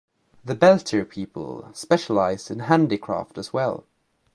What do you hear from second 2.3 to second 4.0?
in handicraft as well.